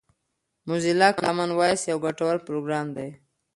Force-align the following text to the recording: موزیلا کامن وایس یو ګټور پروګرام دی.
موزیلا 0.67 1.09
کامن 1.19 1.49
وایس 1.57 1.81
یو 1.91 1.97
ګټور 2.05 2.35
پروګرام 2.47 2.87
دی. 2.97 3.09